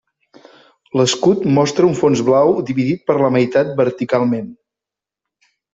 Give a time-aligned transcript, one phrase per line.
[1.01, 4.53] L'escut mostra un fons blau dividit per la meitat verticalment.